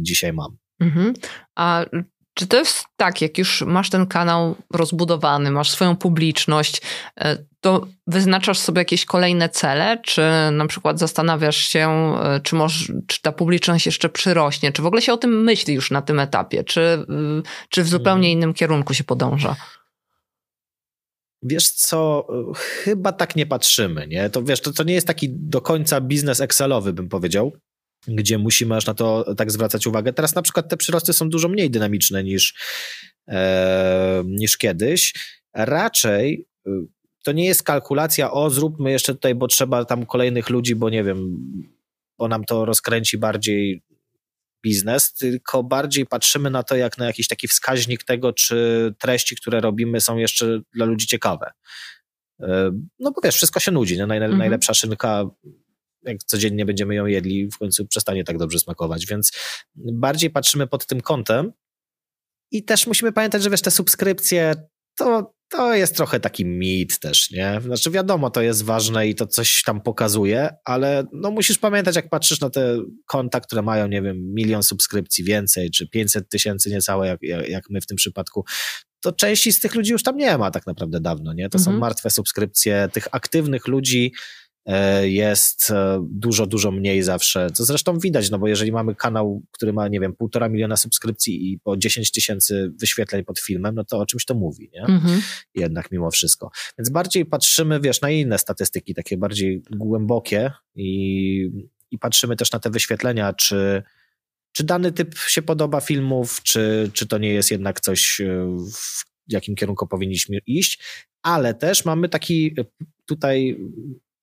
[0.00, 0.56] dzisiaj mam.
[0.80, 1.14] Mhm.
[1.56, 1.86] A
[2.34, 6.82] czy to jest tak, jak już masz ten kanał rozbudowany, masz swoją publiczność,
[7.20, 12.94] e, to wyznaczasz sobie jakieś kolejne cele, czy na przykład zastanawiasz się, e, czy, może,
[13.06, 16.20] czy ta publiczność jeszcze przyrośnie, czy w ogóle się o tym myśli już na tym
[16.20, 17.06] etapie, czy,
[17.68, 18.32] czy w zupełnie mhm.
[18.38, 19.56] innym kierunku się podąża?
[21.42, 24.30] Wiesz co, chyba tak nie patrzymy, nie?
[24.30, 27.52] To wiesz, to, to nie jest taki do końca biznes Excelowy, bym powiedział,
[28.08, 30.12] gdzie musimy aż na to tak zwracać uwagę.
[30.12, 32.54] Teraz na przykład te przyrosty są dużo mniej dynamiczne niż,
[33.28, 35.14] e, niż kiedyś.
[35.54, 36.70] Raczej y,
[37.24, 41.04] to nie jest kalkulacja, o zróbmy jeszcze tutaj, bo trzeba tam kolejnych ludzi, bo nie
[41.04, 41.36] wiem,
[42.18, 43.82] bo nam to rozkręci bardziej
[44.62, 49.60] biznes, tylko bardziej patrzymy na to jak na jakiś taki wskaźnik tego, czy treści, które
[49.60, 51.50] robimy są jeszcze dla ludzi ciekawe.
[52.40, 54.02] E, no bo wiesz, wszystko się nudzi, nie?
[54.02, 54.38] Mhm.
[54.38, 55.24] najlepsza szynka
[56.06, 59.32] jak codziennie będziemy ją jedli, w końcu przestanie tak dobrze smakować, więc
[59.74, 61.52] bardziej patrzymy pod tym kątem
[62.50, 64.54] i też musimy pamiętać, że wiesz, te subskrypcje
[64.96, 67.60] to, to jest trochę taki mit też, nie?
[67.64, 72.08] Znaczy wiadomo, to jest ważne i to coś tam pokazuje, ale no musisz pamiętać, jak
[72.08, 77.06] patrzysz na te konta, które mają, nie wiem, milion subskrypcji więcej, czy 500 tysięcy niecałe,
[77.06, 78.44] jak, jak my w tym przypadku,
[79.00, 81.48] to części z tych ludzi już tam nie ma tak naprawdę dawno, nie?
[81.48, 81.74] To mhm.
[81.74, 84.12] są martwe subskrypcje tych aktywnych ludzi,
[85.02, 89.72] jest e, dużo, dużo mniej zawsze, co zresztą widać, no bo jeżeli mamy kanał, który
[89.72, 93.98] ma, nie wiem, półtora miliona subskrypcji i po 10 tysięcy wyświetleń pod filmem, no to
[93.98, 94.80] o czymś to mówi, nie?
[94.80, 95.22] Mhm.
[95.54, 96.50] Jednak mimo wszystko.
[96.78, 101.50] Więc bardziej patrzymy, wiesz, na inne statystyki, takie bardziej głębokie i,
[101.90, 103.82] i patrzymy też na te wyświetlenia, czy
[104.52, 109.04] czy dany typ się podoba filmów, czy, czy to nie jest jednak coś, e, w
[109.28, 110.82] jakim kierunku powinniśmy iść,
[111.22, 112.54] ale też mamy taki
[113.06, 113.58] tutaj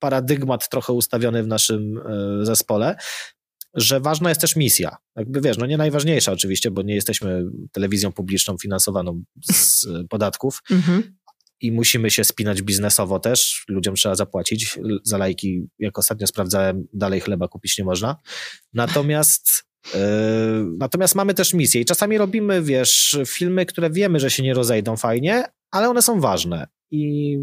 [0.01, 2.95] paradygmat trochę ustawiony w naszym e, zespole,
[3.73, 4.97] że ważna jest też misja.
[5.15, 11.17] Jakby wiesz, no nie najważniejsza oczywiście, bo nie jesteśmy telewizją publiczną finansowaną z podatków mhm.
[11.61, 13.65] i musimy się spinać biznesowo też.
[13.67, 14.79] Ludziom trzeba zapłacić.
[15.03, 18.15] Za lajki, jak ostatnio sprawdzałem, dalej chleba kupić nie można.
[18.73, 19.99] Natomiast Yy,
[20.77, 24.97] natomiast mamy też misję i czasami robimy, wiesz, filmy, które wiemy, że się nie rozejdą
[24.97, 26.67] fajnie, ale one są ważne.
[26.91, 27.37] I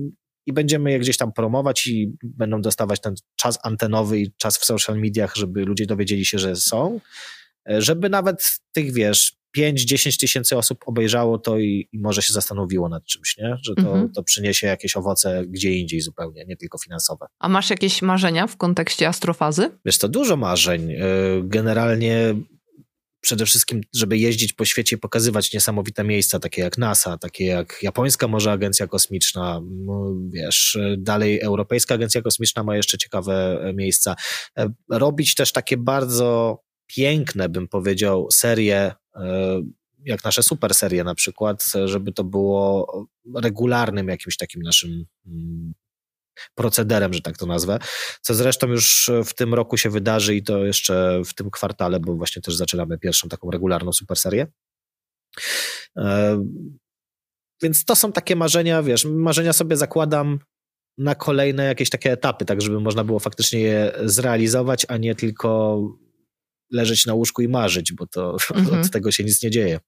[0.49, 4.65] i będziemy je gdzieś tam promować i będą dostawać ten czas antenowy i czas w
[4.65, 7.01] social mediach, żeby ludzie dowiedzieli się, że są,
[7.71, 12.89] e, żeby nawet tych, wiesz, 5-10 tysięcy osób obejrzało to i, i, może się zastanowiło
[12.89, 13.57] nad czymś, nie?
[13.63, 14.13] że to, mhm.
[14.13, 17.27] to przyniesie jakieś owoce gdzie indziej zupełnie, nie tylko finansowe.
[17.39, 19.71] A masz jakieś marzenia w kontekście astrofazy?
[19.85, 20.93] Wiesz, to dużo marzeń.
[20.93, 20.99] E,
[21.43, 22.35] generalnie
[23.21, 27.79] przede wszystkim, żeby jeździć po świecie i pokazywać niesamowite miejsca, takie jak NASA, takie jak
[27.83, 29.61] japońska może agencja kosmiczna,
[30.31, 34.17] wiesz, dalej Europejska Agencja Kosmiczna ma jeszcze ciekawe e, miejsca.
[34.59, 39.63] E, robić też takie bardzo piękne, bym powiedział, serie, e,
[40.05, 45.75] jak nasze super serie na przykład, żeby to było regularnym jakimś takim naszym mm,
[46.55, 47.79] procederem, że tak to nazwę,
[48.23, 52.15] co zresztą już w tym roku się wydarzy i to jeszcze w tym kwartale, bo
[52.15, 54.47] właśnie też zaczynamy pierwszą taką regularną super serię.
[55.97, 56.39] E,
[57.63, 60.39] więc to są takie marzenia, wiesz, marzenia sobie zakładam
[60.99, 65.79] na kolejne jakieś takie etapy, tak żeby można było faktycznie je zrealizować, a nie tylko
[66.71, 68.81] leżeć na łóżku i marzyć, bo to mhm.
[68.81, 69.81] od tego się nic nie dzieje.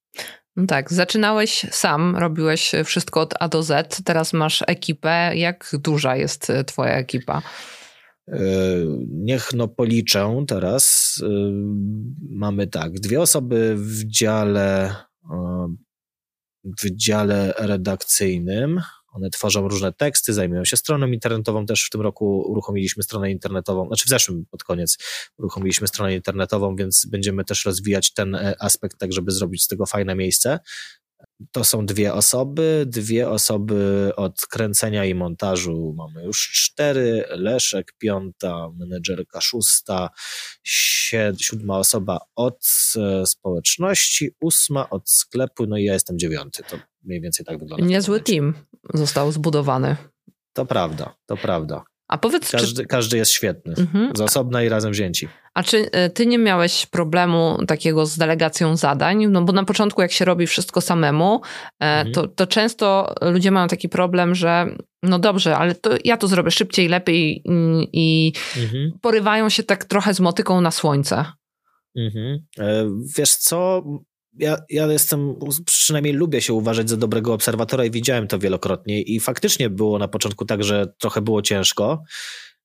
[0.57, 5.33] No tak, zaczynałeś sam, robiłeś wszystko od A do Z, teraz masz ekipę.
[5.37, 7.43] Jak duża jest e, twoja ekipa?
[8.29, 8.39] E,
[9.09, 11.15] niech no policzę teraz.
[11.23, 11.29] E,
[12.31, 14.95] mamy tak, dwie osoby w dziale
[16.65, 21.67] w dziale redakcyjnym, One tworzą różne teksty, zajmują się stroną internetową.
[21.67, 24.99] Też w tym roku uruchomiliśmy stronę internetową, znaczy w zeszłym pod koniec
[25.39, 29.87] uruchomiliśmy stronę internetową, więc będziemy też rozwijać ten e, aspekt, tak żeby zrobić z tego
[29.87, 30.59] fajne miejsce.
[31.53, 38.71] To są dwie osoby, dwie osoby od kręcenia i montażu mamy już cztery, Leszek piąta,
[38.77, 40.11] menedżerka szósta,
[41.41, 47.21] siódma osoba od e, społeczności, ósma od sklepu, no i ja jestem dziewiąty, to mniej
[47.21, 47.87] więcej tak wygląda.
[47.87, 48.55] Niezły team
[48.95, 49.97] został zbudowany.
[50.53, 51.85] To prawda, to prawda.
[52.09, 52.89] A powiedz, każdy, czy...
[52.89, 54.17] każdy jest świetny, mhm.
[54.17, 55.29] z osobna i razem wzięci.
[55.55, 59.27] A czy e, ty nie miałeś problemu takiego z delegacją zadań?
[59.27, 61.41] No bo na początku, jak się robi wszystko samemu,
[61.81, 62.13] e, mhm.
[62.13, 66.51] to, to często ludzie mają taki problem, że no dobrze, ale to ja to zrobię
[66.51, 67.43] szybciej, lepiej
[67.93, 68.93] i mhm.
[69.01, 71.25] porywają się tak trochę z motyką na słońce.
[71.97, 72.39] Mhm.
[72.59, 73.83] E, wiesz co,
[74.39, 75.35] ja, ja jestem,
[75.67, 80.09] przynajmniej lubię się uważać za dobrego obserwatora i widziałem to wielokrotnie i faktycznie było na
[80.09, 82.03] początku tak, że trochę było ciężko,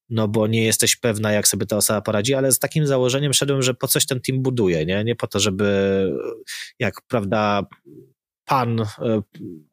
[0.09, 3.61] no bo nie jesteś pewna, jak sobie ta osoba poradzi, ale z takim założeniem szedłem,
[3.61, 5.03] że po coś ten team buduje, nie?
[5.03, 6.09] Nie po to, żeby
[6.79, 7.63] jak, prawda,
[8.45, 8.85] pan e,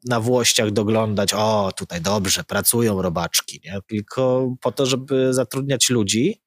[0.05, 3.79] na włościach doglądać, o, tutaj dobrze, pracują robaczki, nie?
[3.87, 6.43] Tylko po to, żeby zatrudniać ludzi,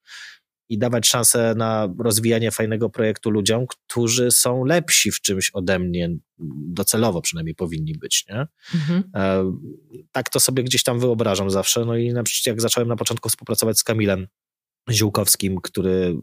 [0.68, 6.10] i dawać szansę na rozwijanie fajnego projektu ludziom, którzy są lepsi w czymś ode mnie,
[6.68, 8.24] docelowo przynajmniej powinni być.
[8.28, 8.46] Nie?
[8.74, 9.04] Mhm.
[9.14, 9.52] E,
[10.12, 11.84] tak to sobie gdzieś tam wyobrażam zawsze.
[11.84, 14.26] No i na przykład jak zacząłem na początku współpracować z Kamilem
[14.90, 16.16] Ziółkowskim, który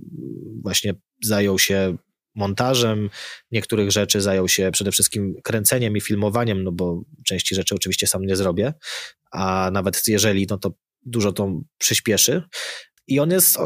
[0.61, 1.97] właśnie zajął się
[2.35, 3.09] montażem
[3.51, 8.25] niektórych rzeczy, zajął się przede wszystkim kręceniem i filmowaniem, no bo części rzeczy oczywiście sam
[8.25, 8.73] nie zrobię,
[9.31, 10.73] a nawet jeżeli, no to
[11.05, 12.43] dużo to przyspieszy.
[13.07, 13.57] I on jest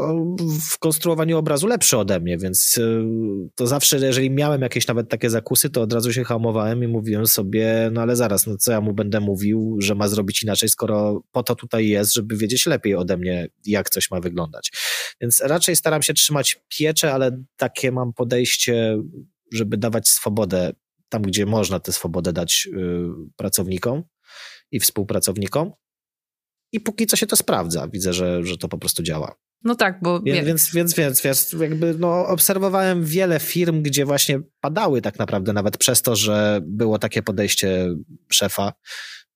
[0.71, 3.03] w konstruowaniu obrazu lepszy ode mnie, więc y,
[3.55, 7.27] to zawsze, jeżeli miałem jakieś nawet takie zakusy, to od razu się hamowałem i mówiłem
[7.27, 11.23] sobie, no ale zaraz, no co ja mu będę mówił, że ma zrobić inaczej, skoro
[11.31, 14.71] po to tutaj jest, żeby wiedzieć lepiej ode mnie, jak coś ma wyglądać.
[15.21, 18.97] Więc raczej staram się trzymać piecze, ale takie mam podejście,
[19.53, 20.71] żeby dawać swobodę
[21.09, 24.03] tam, gdzie można tę swobodę dać y, pracownikom
[24.71, 25.71] i współpracownikom
[26.77, 27.87] i póki co się to sprawdza.
[27.87, 29.35] Widzę, że, że to po prostu działa.
[29.63, 30.19] No tak, bo...
[30.19, 35.53] Więc, więc, więc, więc, więc jakby no, obserwowałem wiele firm, gdzie właśnie padały tak naprawdę
[35.53, 37.89] nawet przez to, że było takie podejście
[38.31, 38.73] szefa,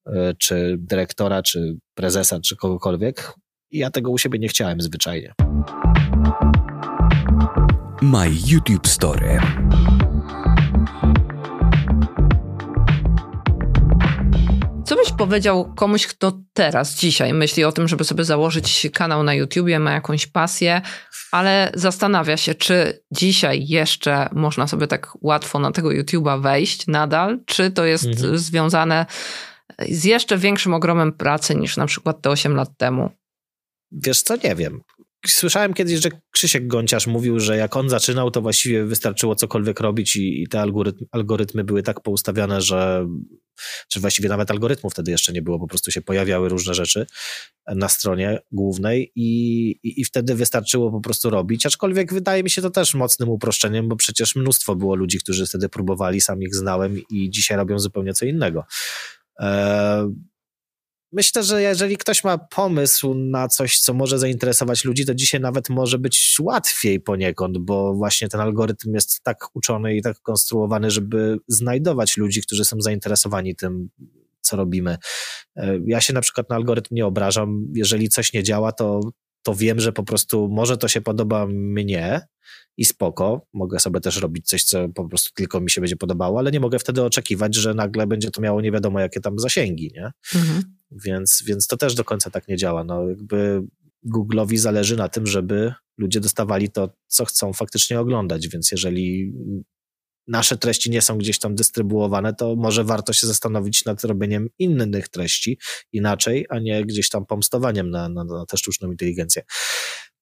[0.06, 3.34] e, czy dyrektora, czy prezesa, czy kogokolwiek.
[3.72, 5.34] I ja tego u siebie nie chciałem zwyczajnie.
[8.02, 9.40] My YouTube Story.
[14.92, 19.34] Co byś powiedział komuś, kto teraz, dzisiaj myśli o tym, żeby sobie założyć kanał na
[19.34, 20.82] YouTubie, ma jakąś pasję,
[21.32, 27.40] ale zastanawia się, czy dzisiaj jeszcze można sobie tak łatwo na tego YouTuba wejść nadal,
[27.46, 28.38] czy to jest mhm.
[28.38, 29.06] związane
[29.90, 33.10] z jeszcze większym ogromem pracy niż na przykład te 8 lat temu?
[33.92, 34.82] Wiesz co, nie wiem.
[35.28, 40.16] Słyszałem kiedyś, że Krzysiek Gonciarz mówił, że jak on zaczynał, to właściwie wystarczyło cokolwiek robić
[40.16, 40.64] i, i te
[41.12, 43.08] algorytmy, były tak poustawiane, że
[43.88, 47.06] czy właściwie nawet algorytmów wtedy jeszcze nie było, po prostu się pojawiały różne rzeczy
[47.68, 52.62] na stronie głównej i, i, i wtedy wystarczyło po prostu robić, aczkolwiek wydaje mi się
[52.62, 57.02] to też mocnym uproszczeniem, bo przecież mnóstwo było ludzi, którzy wtedy próbowali, sam ich znałem
[57.10, 58.66] i dzisiaj robią zupełnie co innego.
[59.40, 60.14] Eee,
[61.12, 65.69] myślę, że jeżeli ktoś ma pomysł na coś, co może zainteresować ludzi, to dzisiaj nawet
[65.69, 71.38] może być łatwiej poniekąd, bo właśnie ten algorytm jest tak uczony i tak konstruowany, żeby
[71.47, 73.89] znajdować ludzi, którzy są zainteresowani tym,
[74.41, 74.97] co robimy.
[75.56, 77.65] E, ja się na przykład na algorytm nie obrażam.
[77.74, 79.00] Jeżeli coś nie działa, to,
[79.44, 82.22] to wiem, że po prostu może to się podoba mnie
[82.78, 83.48] i spoko.
[83.54, 86.60] Mogę sobie też robić coś, co po prostu tylko mi się będzie podobało, ale nie
[86.60, 90.12] mogę wtedy oczekiwać, że nagle będzie to miało nie wiadomo jakie tam zasięgi, nie?
[90.36, 90.64] Mhm.
[90.92, 92.84] Więc, więc to też do końca tak nie działa.
[92.84, 93.64] No, jakby
[94.14, 99.34] Google'owi zależy na tym, żeby ludzie dostawali to, co chcą faktycznie oglądać, więc jeżeli
[100.28, 105.10] nasze treści nie są gdzieś tam dystrybuowane, to może warto się zastanowić nad robieniem innych
[105.10, 105.60] treści
[105.92, 109.44] inaczej, a nie gdzieś tam pomstowaniem na, na, na tę sztuczną inteligencję.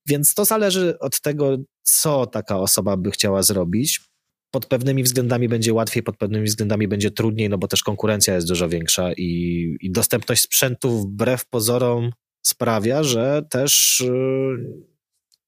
[0.05, 4.09] Więc to zależy od tego, co taka osoba by chciała zrobić
[4.51, 8.47] pod pewnymi względami będzie łatwiej, pod pewnymi względami będzie trudniej, no bo też konkurencja jest
[8.47, 14.88] dużo większa i, i dostępność sprzętu wbrew pozorom sprawia, że też yy,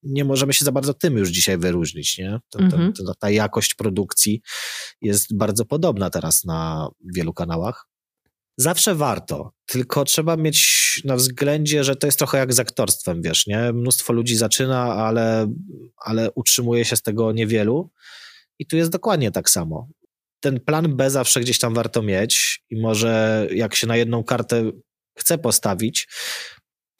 [0.03, 2.39] nie możemy się za bardzo tym już dzisiaj wyróżnić, nie?
[2.49, 2.93] Ten, mhm.
[2.93, 4.41] ten, ta jakość produkcji
[5.01, 7.87] jest bardzo podobna teraz na wielu kanałach.
[8.57, 13.47] Zawsze warto, tylko trzeba mieć na względzie, że to jest trochę jak z aktorstwem, wiesz,
[13.47, 13.73] nie?
[13.73, 15.53] Mnóstwo ludzi zaczyna, ale,
[16.05, 17.91] ale utrzymuje się z tego niewielu
[18.59, 19.87] i tu jest dokładnie tak samo.
[20.39, 24.71] Ten plan B zawsze gdzieś tam warto mieć i może jak się na jedną kartę
[25.17, 26.07] chcę postawić,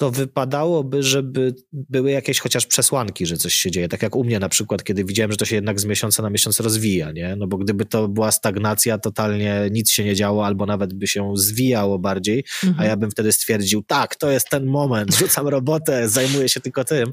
[0.02, 3.88] to wypadałoby, żeby były jakieś chociaż przesłanki, że coś się dzieje.
[3.88, 6.30] Tak jak u mnie na przykład, kiedy widziałem, że to się jednak z miesiąca na
[6.30, 7.36] miesiąc rozwija, nie?
[7.36, 11.34] No bo gdyby to była stagnacja, totalnie nic się nie działo, albo nawet by się
[11.36, 12.80] zwijało bardziej, mhm.
[12.80, 16.84] a ja bym wtedy stwierdził, tak, to jest ten moment, rzucam robotę, zajmuję się tylko
[16.84, 17.12] tym,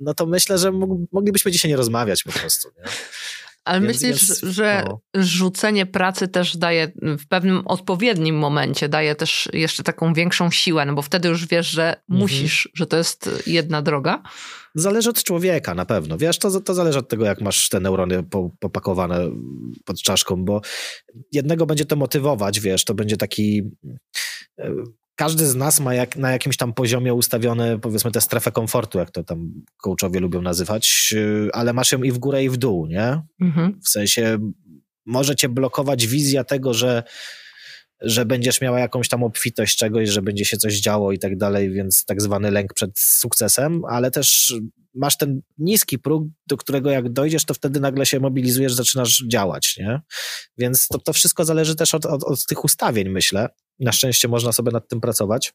[0.00, 0.72] no to myślę, że
[1.12, 2.68] moglibyśmy dzisiaj nie rozmawiać po prostu.
[2.78, 2.84] Nie?
[3.68, 5.00] Ale więc, myślisz, że no.
[5.14, 10.94] rzucenie pracy też daje w pewnym odpowiednim momencie, daje też jeszcze taką większą siłę, no
[10.94, 12.00] bo wtedy już wiesz, że mhm.
[12.08, 14.22] musisz, że to jest jedna droga?
[14.74, 16.18] Zależy od człowieka na pewno.
[16.18, 18.24] Wiesz, to, to zależy od tego, jak masz te neurony
[18.60, 19.30] popakowane
[19.84, 20.60] pod czaszką, bo
[21.32, 23.62] jednego będzie to motywować, wiesz, to będzie taki
[25.18, 29.10] każdy z nas ma jak, na jakimś tam poziomie ustawione, powiedzmy, tę strefę komfortu, jak
[29.10, 32.86] to tam coachowie lubią nazywać, y, ale masz ją i w górę, i w dół,
[32.86, 33.22] nie?
[33.40, 33.80] Mhm.
[33.82, 34.38] W sensie
[35.06, 37.02] może cię blokować wizja tego, że
[38.00, 41.70] że będziesz miała jakąś tam obfitość czegoś, że będzie się coś działo i tak dalej,
[41.70, 44.54] więc tak zwany lęk przed sukcesem, ale też
[44.94, 49.76] masz ten niski próg, do którego jak dojdziesz, to wtedy nagle się mobilizujesz, zaczynasz działać,
[49.78, 50.00] nie?
[50.58, 53.48] Więc to, to wszystko zależy też od, od, od tych ustawień, myślę.
[53.80, 55.52] Na szczęście można sobie nad tym pracować.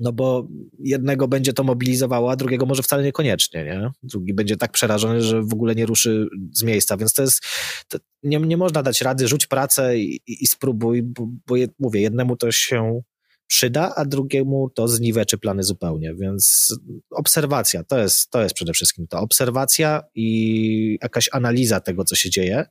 [0.00, 3.90] No bo jednego będzie to mobilizowało, a drugiego może wcale niekoniecznie, nie?
[4.02, 7.42] Drugi będzie tak przerażony, że w ogóle nie ruszy z miejsca, więc to jest,
[7.88, 12.00] to nie, nie można dać rady, rzuć pracę i, i, spróbuj, bo, bo je, mówię,
[12.00, 13.02] jednemu to się
[13.46, 16.74] przyda, a drugiemu to zniweczy plany zupełnie, więc
[17.10, 22.30] obserwacja, to jest, to jest przede wszystkim to, obserwacja i jakaś analiza tego, co się
[22.30, 22.64] dzieje.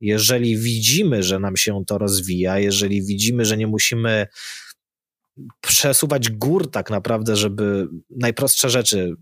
[0.00, 4.26] Jeżeli widzimy, że nam się to rozwija, jeżeli widzimy, że nie musimy
[5.60, 9.14] przesuwać gór tak naprawdę, żeby najprostsze rzeczy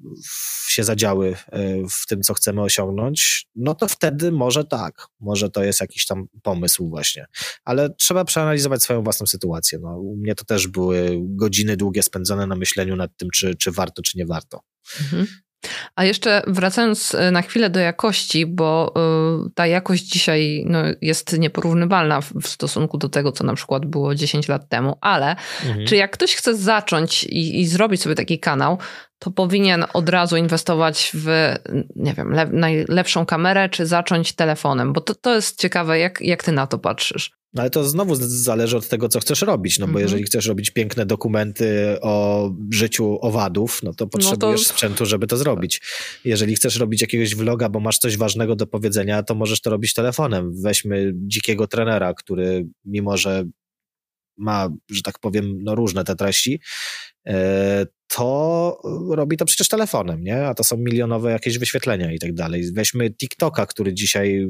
[0.69, 5.65] się zadziały e, w tym, co chcemy osiągnąć, no to wtedy może tak, może to
[5.65, 7.27] jest jakiś tam pomysł właśnie.
[7.65, 9.79] Ale trzeba przeanalizować swoją własną sytuację.
[9.83, 13.73] No, u mnie to też były godziny długie spędzone na myśleniu nad tym, czy, czy
[13.73, 14.61] warto, czy nie warto.
[15.01, 15.27] Mhm.
[15.97, 21.39] A jeszcze wracając e, na chwilę do jakości, bo e, ta jakość dzisiaj no, jest
[21.39, 25.87] nieporównywalna w stosunku do tego, co na przykład było 10 lat temu, ale mhm.
[25.87, 28.79] czy jak ktoś chce zacząć i, i zrobić sobie taki kanał,
[29.19, 31.55] to powinien od razu inwestować w,
[31.97, 34.93] nie wiem, le, najlepszą kamerę, czy zacząć telefonem?
[34.93, 37.31] Bo to, to jest ciekawe, jak, jak ty na to patrzysz.
[37.55, 40.05] No ale to znowu zależy od tego, co chcesz robić, no bo mhm.
[40.05, 44.71] jeżeli chcesz robić piękne dokumenty o życiu owadów, no to potrzebujesz no to...
[44.71, 45.83] sprzętu, żeby to zrobić.
[46.25, 49.95] Jeżeli chcesz robić jakiegoś vloga, bo masz coś ważnego do powiedzenia, to możesz to robić
[49.95, 50.63] telefonem.
[50.63, 53.45] Weźmy dzikiego trenera, który mimo, że
[54.37, 56.61] ma, że tak powiem, no różne te treści,
[57.27, 60.47] e, to robi to przecież telefonem, nie?
[60.47, 62.73] A to są milionowe jakieś wyświetlenia i tak dalej.
[62.73, 64.49] Weźmy TikToka, który dzisiaj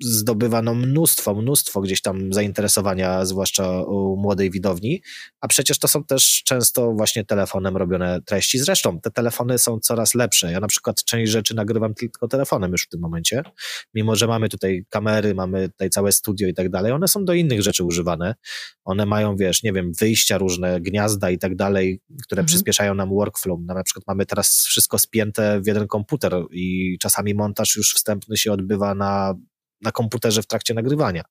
[0.00, 5.02] zdobywano mnóstwo, mnóstwo gdzieś tam zainteresowania, zwłaszcza u młodej widowni,
[5.40, 8.58] a przecież to są też często właśnie telefonem robione treści.
[8.58, 10.52] Zresztą te telefony są coraz lepsze.
[10.52, 13.42] Ja na przykład część rzeczy nagrywam tylko telefonem już w tym momencie,
[13.94, 17.34] mimo że mamy tutaj kamery, mamy tutaj całe studio i tak dalej, one są do
[17.34, 18.34] innych rzeczy używane.
[18.84, 22.46] One mają, wiesz, nie wiem, wyjścia różne, gniazda i tak dalej, które mhm.
[22.46, 23.60] przyspieszają nam workflow.
[23.66, 28.36] No, na przykład mamy teraz wszystko spięte w jeden komputer i czasami montaż już wstępny
[28.36, 29.34] się odbywa na
[29.82, 31.22] na komputerze w trakcie nagrywania.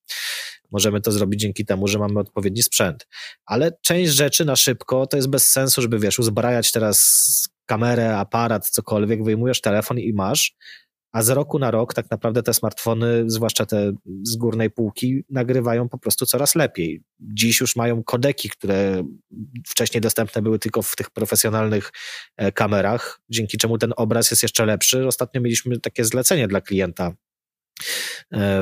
[0.72, 3.08] Możemy to zrobić dzięki temu, że mamy odpowiedni sprzęt.
[3.46, 8.70] Ale część rzeczy na szybko to jest bez sensu, żeby wiesz, uzbrajać teraz kamerę, aparat,
[8.70, 10.56] cokolwiek, wyjmujesz telefon i masz,
[11.12, 15.90] a z roku na rok tak naprawdę te smartfony, zwłaszcza te z górnej półki, nagrywają
[15.90, 17.04] po prostu coraz lepiej.
[17.20, 19.04] Dziś już mają kodeki, które
[19.68, 21.92] wcześniej dostępne były tylko w tych profesjonalnych
[22.38, 25.08] e, kamerach, dzięki czemu ten obraz jest jeszcze lepszy.
[25.08, 27.14] Ostatnio mieliśmy takie zlecenie dla klienta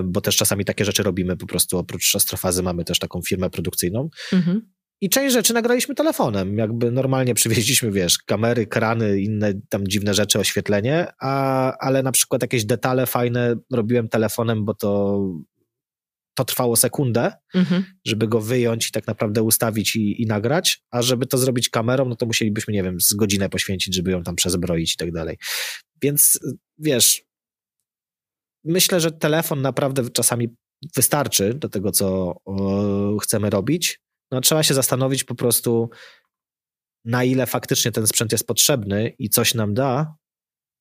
[0.04, 4.10] bo też czasami takie rzeczy robimy po prostu, oprócz astrofazy mamy też taką firmę produkcyjną.
[4.34, 4.78] Mhm.
[5.02, 10.40] I część rzeczy nagraliśmy telefonem, jakby normalnie przywieźliśmy, wiesz, kamery, krany, inne tam dziwne rzeczy,
[10.40, 15.22] oświetlenie, a, ale na przykład jakieś detale fajne robiłem telefonem, bo to,
[16.34, 17.84] to trwało sekundę, mhm.
[18.06, 22.10] żeby go wyjąć i tak naprawdę ustawić i, i nagrać, a żeby to zrobić kamerą,
[22.10, 25.38] no to musielibyśmy, nie wiem, z godzinę poświęcić, żeby ją tam przezbroić i tak dalej.
[26.02, 26.40] Więc
[26.78, 27.27] wiesz,
[28.68, 30.56] myślę, że telefon naprawdę czasami
[30.96, 32.36] wystarczy do tego, co
[33.22, 34.02] chcemy robić.
[34.32, 35.90] No, trzeba się zastanowić po prostu,
[37.06, 40.16] na ile faktycznie ten sprzęt jest potrzebny i coś nam da,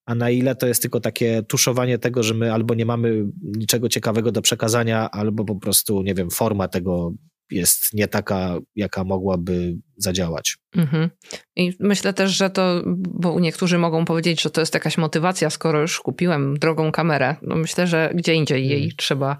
[0.07, 3.89] a na ile to jest tylko takie tuszowanie tego, że my albo nie mamy niczego
[3.89, 7.13] ciekawego do przekazania, albo po prostu, nie wiem, forma tego
[7.51, 10.57] jest nie taka, jaka mogłaby zadziałać.
[10.75, 11.09] Mhm.
[11.55, 15.81] I myślę też, że to, bo niektórzy mogą powiedzieć, że to jest jakaś motywacja, skoro
[15.81, 17.35] już kupiłem drogą kamerę.
[17.41, 18.95] No myślę, że gdzie indziej jej hmm.
[18.97, 19.37] trzeba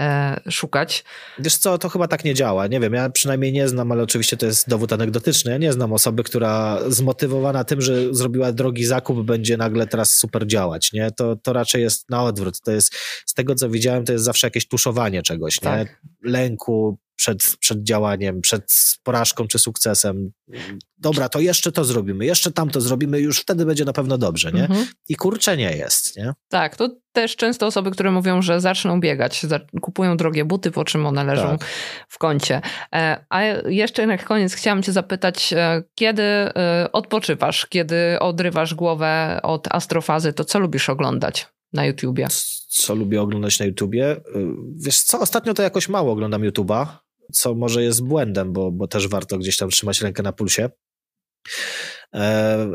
[0.00, 1.04] e, szukać.
[1.38, 2.66] Wiesz co, to chyba tak nie działa.
[2.66, 5.50] Nie wiem, ja przynajmniej nie znam, ale oczywiście to jest dowód anegdotyczny.
[5.50, 10.46] Ja nie znam osoby, która zmotywowana tym, że zrobiła drogi zakup, będzie nagle teraz super
[10.46, 10.92] działać.
[10.92, 11.10] Nie?
[11.10, 12.60] To, to raczej jest na odwrót.
[12.60, 12.94] To jest,
[13.26, 15.88] z tego co widziałem, to jest zawsze jakieś tuszowanie czegoś, tak.
[15.88, 16.30] nie?
[16.30, 20.30] lęku, przed, przed działaniem, przed porażką czy sukcesem.
[20.98, 24.62] Dobra, to jeszcze to zrobimy, jeszcze tamto zrobimy, już wtedy będzie na pewno dobrze, nie?
[24.62, 24.86] Mhm.
[25.08, 26.32] I kurczę nie jest, nie?
[26.48, 29.46] Tak, to też często osoby, które mówią, że zaczną biegać,
[29.80, 31.68] kupują drogie buty, po czym one leżą tak.
[32.08, 32.60] w kącie.
[32.94, 39.40] E, a jeszcze na koniec chciałam cię zapytać, e, kiedy e, odpoczywasz, kiedy odrywasz głowę
[39.42, 41.46] od astrofazy, to co lubisz oglądać?
[41.72, 42.26] na YouTubie?
[42.68, 44.16] Co lubię oglądać na YouTubie?
[44.76, 46.86] Wiesz co, ostatnio to jakoś mało oglądam YouTube'a
[47.30, 50.70] co może jest błędem, bo, bo też warto gdzieś tam trzymać rękę na pulsie.
[52.14, 52.66] E,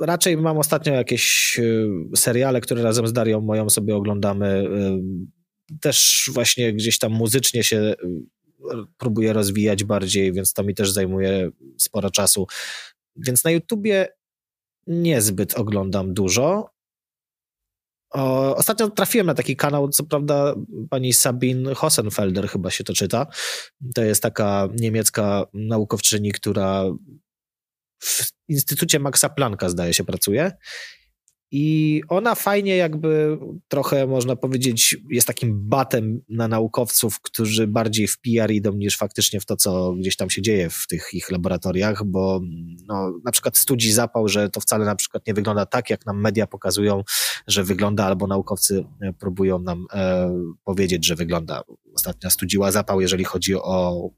[0.00, 4.46] raczej mam ostatnio jakieś e, seriale, które razem z Darią moją sobie oglądamy.
[4.46, 4.98] E,
[5.80, 7.94] też właśnie gdzieś tam muzycznie się
[8.98, 12.46] próbuję rozwijać bardziej, więc to mi też zajmuje sporo czasu.
[13.16, 14.08] Więc na YouTubie
[14.86, 16.70] niezbyt oglądam dużo,
[18.12, 20.54] o, ostatnio trafiłem na taki kanał, co prawda
[20.90, 23.26] pani Sabine Hossenfelder chyba się to czyta.
[23.94, 26.84] To jest taka niemiecka naukowczyni, która
[27.98, 30.52] w Instytucie Maxa Plancka zdaje się pracuje
[31.54, 33.38] i ona fajnie jakby
[33.68, 39.40] trochę można powiedzieć jest takim batem na naukowców, którzy bardziej w PR idą niż faktycznie
[39.40, 42.40] w to, co gdzieś tam się dzieje w tych ich laboratoriach, bo
[42.88, 46.20] no, na przykład studzi zapał, że to wcale na przykład nie wygląda tak, jak nam
[46.20, 47.02] media pokazują,
[47.46, 50.32] że wygląda, albo naukowcy e, próbują nam e,
[50.64, 51.62] powiedzieć, że wygląda.
[51.94, 54.08] Ostatnia studziła zapał, jeżeli chodzi o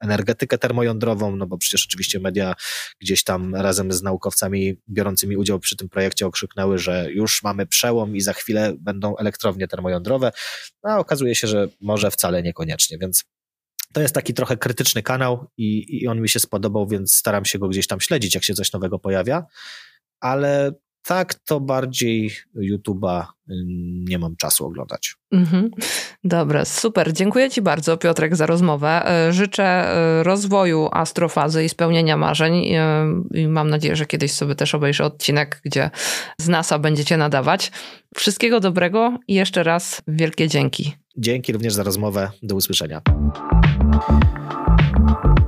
[0.00, 2.54] energetykę termojądrową, no bo przecież oczywiście media
[3.00, 8.16] gdzieś tam razem z naukowcami biorącymi udział przy tym projekcie okrzyknęły, że już mamy przełom
[8.16, 10.32] i za chwilę będą elektrownie termojądrowe,
[10.82, 13.24] a okazuje się, że może wcale niekoniecznie, więc
[13.92, 17.58] to jest taki trochę krytyczny kanał i, i on mi się spodobał, więc staram się
[17.58, 19.46] go gdzieś tam śledzić, jak się coś nowego pojawia,
[20.20, 20.72] ale
[21.06, 23.24] tak to bardziej YouTube'a
[24.08, 25.16] nie mam czasu oglądać.
[25.32, 25.70] Mhm.
[26.24, 27.12] Dobra, super.
[27.12, 29.10] Dziękuję Ci bardzo, Piotrek, za rozmowę.
[29.10, 32.54] E, życzę e, rozwoju astrofazy i spełnienia marzeń
[33.34, 35.90] i mam nadzieję, że kiedyś sobie też obejrzę odcinek, gdzie
[36.40, 37.72] z NASA będziecie nadawać.
[38.16, 40.92] Wszystkiego dobrego i jeszcze raz wielkie dzięki.
[41.16, 42.30] Dzięki również za rozmowę.
[42.42, 43.02] Do usłyszenia.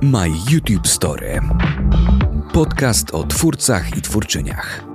[0.01, 1.39] My YouTube Story.
[2.53, 4.88] Podcast o twórcach i twórczyniach.